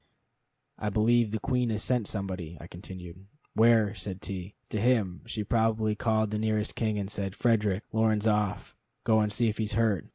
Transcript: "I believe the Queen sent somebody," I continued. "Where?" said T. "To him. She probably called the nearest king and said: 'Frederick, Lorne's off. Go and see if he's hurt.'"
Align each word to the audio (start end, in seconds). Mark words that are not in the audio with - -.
"I 0.79 0.89
believe 0.89 1.29
the 1.29 1.39
Queen 1.39 1.77
sent 1.77 2.07
somebody," 2.07 2.57
I 2.59 2.65
continued. 2.65 3.27
"Where?" 3.53 3.93
said 3.93 4.19
T. 4.19 4.55
"To 4.69 4.79
him. 4.81 5.21
She 5.27 5.43
probably 5.43 5.93
called 5.93 6.31
the 6.31 6.39
nearest 6.39 6.73
king 6.73 6.97
and 6.97 7.07
said: 7.07 7.35
'Frederick, 7.35 7.83
Lorne's 7.93 8.25
off. 8.25 8.75
Go 9.03 9.19
and 9.19 9.31
see 9.31 9.47
if 9.47 9.59
he's 9.59 9.73
hurt.'" 9.73 10.09